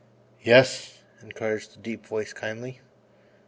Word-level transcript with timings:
"Yes," 0.41 0.97
encouraged 1.21 1.75
the 1.75 1.79
deep 1.79 2.07
voice 2.07 2.33
kindly. 2.33 2.79